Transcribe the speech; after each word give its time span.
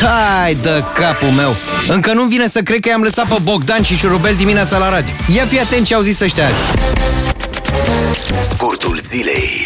Tai 0.00 0.54
de 0.54 0.84
capul 0.94 1.28
meu! 1.28 1.54
Încă 1.88 2.12
nu 2.12 2.22
vine 2.22 2.46
să 2.46 2.60
cred 2.60 2.80
că 2.80 2.88
i-am 2.88 3.02
lăsat 3.02 3.28
pe 3.28 3.36
Bogdan 3.42 3.82
și 3.82 3.96
Șurubel 3.96 4.34
dimineața 4.34 4.78
la 4.78 4.88
radio. 4.90 5.12
Ia 5.34 5.44
fi 5.44 5.60
atent 5.60 5.86
ce 5.86 5.94
au 5.94 6.00
zis 6.00 6.20
ăștia 6.20 6.44
azi. 6.44 6.60
Scurtul 8.40 8.96
zilei. 8.96 9.64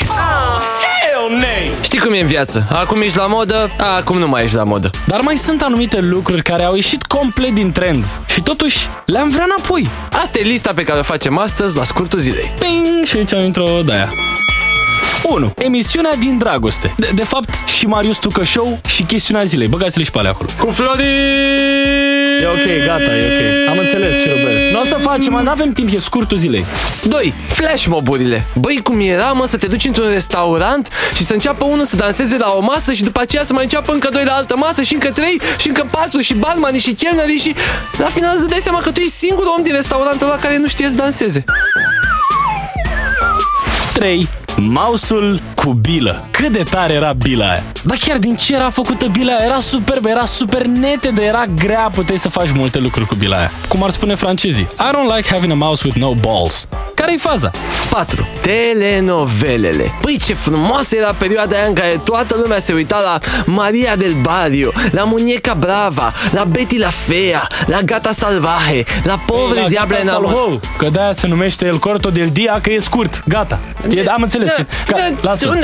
Știi 1.82 1.98
cum 1.98 2.12
e 2.12 2.21
în 2.21 2.27
viață? 2.27 2.66
Acum 2.72 3.01
ești 3.01 3.16
la 3.16 3.27
modă, 3.27 3.71
acum 3.79 4.19
nu 4.19 4.29
mai 4.29 4.45
ești 4.45 4.56
la 4.56 4.64
modă. 4.64 4.90
Dar 5.06 5.21
mai 5.21 5.37
sunt 5.37 5.62
anumite 5.62 6.00
lucruri 6.00 6.42
care 6.42 6.62
au 6.62 6.74
ieșit 6.74 7.02
complet 7.02 7.50
din 7.50 7.72
trend 7.72 8.06
și 8.26 8.40
totuși 8.42 8.88
le-am 9.06 9.28
vrea 9.28 9.44
înapoi. 9.44 9.88
Asta 10.10 10.38
e 10.38 10.42
lista 10.42 10.72
pe 10.74 10.82
care 10.82 10.98
o 10.98 11.02
facem 11.02 11.38
astăzi 11.38 11.76
la 11.76 11.84
scurtul 11.84 12.18
zilei. 12.18 12.54
Ping! 12.58 13.04
Și 13.04 13.16
aici 13.16 13.30
intro 13.30 13.82
de 13.84 13.92
aia. 13.92 14.08
1. 15.25 15.52
Emisiunea 15.57 16.14
din 16.18 16.39
dragoste. 16.39 16.95
De, 16.98 17.11
de 17.14 17.25
fapt, 17.25 17.68
și 17.68 17.86
Marius 17.86 18.16
Tucă 18.16 18.45
Show 18.45 18.80
și 18.86 19.03
chestiunea 19.03 19.45
zilei. 19.45 19.68
Băgați-le 19.68 20.04
și 20.04 20.11
pe 20.11 20.18
alea 20.18 20.30
acolo. 20.30 20.48
Cu 20.59 20.71
Flori! 20.71 21.03
E 22.43 22.46
ok, 22.46 22.85
gata, 22.85 23.17
e 23.17 23.27
ok. 23.27 23.68
Am 23.68 23.79
înțeles 23.79 24.21
și 24.21 24.29
Robert. 24.29 24.72
Nu 24.72 24.80
o 24.80 24.85
să 24.85 24.96
facem, 25.00 25.41
nu 25.43 25.50
avem 25.50 25.72
timp, 25.72 25.94
e 25.94 26.00
scurtul 26.00 26.36
zilei. 26.36 26.64
2. 27.03 27.35
Flash 27.49 27.85
moburile. 27.86 28.46
Băi, 28.54 28.80
cum 28.82 29.00
era, 29.00 29.32
mă, 29.32 29.46
să 29.46 29.57
te 29.57 29.67
duci 29.67 29.85
într-un 29.85 30.08
restaurant 30.08 30.89
și 31.14 31.25
să 31.25 31.32
înceapă 31.32 31.64
unul 31.64 31.85
să 31.85 31.96
danseze 31.96 32.36
la 32.36 32.52
o 32.56 32.61
masă 32.61 32.92
și 32.92 33.02
după 33.02 33.20
aceea 33.20 33.44
să 33.44 33.52
mai 33.52 33.62
înceapă 33.62 33.92
încă 33.92 34.08
doi 34.12 34.25
la 34.25 34.33
altă 34.33 34.56
masă 34.56 34.83
și 34.83 34.94
încă 34.94 35.11
trei 35.11 35.41
și 35.58 35.69
încă 35.69 35.89
patru 35.91 36.20
și 36.20 36.34
barmani 36.34 36.78
și 36.78 36.92
chelneri 36.92 37.39
și 37.39 37.55
la 37.98 38.06
final 38.06 38.34
îți 38.36 38.48
dai 38.48 38.61
seama 38.62 38.80
că 38.80 38.91
tu 38.91 39.00
ești 39.00 39.12
singurul 39.12 39.52
om 39.56 39.62
din 39.62 39.75
restaurantul 39.75 40.27
ăla 40.27 40.36
care 40.36 40.56
nu 40.56 40.69
știe 40.69 40.86
să 40.86 40.94
danseze. 40.94 41.44
3. 43.92 44.28
Mausul 44.69 45.41
cu 45.55 45.73
bilă. 45.73 46.25
Cât 46.31 46.48
de 46.53 46.62
tare 46.62 46.92
era 46.92 47.12
bila 47.12 47.50
aia. 47.50 47.62
Dar 47.84 47.97
chiar 48.00 48.19
din 48.19 48.37
ce 48.37 48.55
era 48.55 48.70
făcută 48.70 49.06
bila 49.09 49.33
aia? 49.33 49.45
Era 49.45 49.59
superbă, 49.59 50.09
era 50.09 50.25
super 50.25 50.62
netedă, 50.62 51.23
era 51.23 51.47
grea, 51.47 51.91
puteai 51.95 52.19
să 52.19 52.28
faci 52.28 52.50
multe 52.53 52.78
lucruri 52.78 53.06
cu 53.06 53.14
bila 53.14 53.36
aia. 53.36 53.50
Cum 53.69 53.83
ar 53.83 53.91
spune 53.91 54.14
francezii. 54.14 54.64
I 54.64 54.91
don't 54.92 55.17
like 55.17 55.28
having 55.34 55.52
a 55.52 55.55
mouse 55.55 55.83
with 55.86 55.98
no 55.98 56.14
balls. 56.14 56.69
Care-i 56.94 57.17
faza? 57.19 57.50
4. 57.91 58.28
Telenovelele. 58.41 59.94
Păi 60.00 60.19
ce 60.27 60.34
frumoasă 60.34 60.96
era 60.96 61.14
perioada 61.14 61.56
aia 61.56 61.66
în 61.66 61.72
care 61.74 62.00
toată 62.05 62.36
lumea 62.42 62.58
se 62.60 62.72
uita 62.72 63.00
la 63.05 63.19
Maria 63.44 63.96
del 63.96 64.12
Barrio, 64.20 64.72
la 64.91 65.02
Muñeca 65.12 65.52
Brava, 65.58 66.12
la 66.33 66.44
Betty 66.44 66.78
la 66.78 66.91
Fea, 67.06 67.46
la 67.66 67.80
Gata 67.80 68.12
Salvaje, 68.12 68.84
la 69.05 69.20
Pobre 69.27 69.64
Diable 69.68 69.96
Gata 69.96 70.08
Enamor... 70.08 70.30
Salvo, 70.33 70.61
Că 70.78 70.88
de-aia 70.88 71.12
se 71.12 71.27
numește 71.27 71.66
El 71.66 71.78
Corto 71.78 72.11
del 72.11 72.28
Dia, 72.33 72.58
că 72.62 72.70
e 72.72 72.78
scurt. 72.80 73.22
Gata. 73.28 73.58
E, 73.91 74.05
am 74.06 74.22
înțeles. 74.22 74.55
Ga- 74.62 75.20
Lasă. 75.20 75.58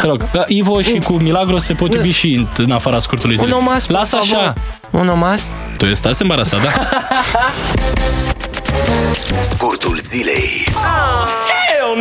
Te 0.00 0.06
rog, 0.06 0.24
Ivo 0.46 0.80
și 0.80 0.98
cu 1.04 1.12
Milagros 1.12 1.64
se 1.64 1.72
pot 1.72 1.94
iubi 1.94 2.10
și 2.10 2.34
în- 2.34 2.46
în 2.64 2.70
afara 2.70 2.98
scurtului 2.98 3.36
Un 3.38 3.44
zilei. 3.44 3.58
omas, 3.58 3.86
por 3.86 3.96
Lasă 3.96 4.16
favor. 4.16 4.38
așa. 4.42 4.52
Un 4.90 5.08
omas? 5.08 5.52
Tu 5.76 5.86
estás 5.86 6.20
embarazada? 6.20 6.68
Scurtul 9.40 9.98
zilei. 10.02 10.66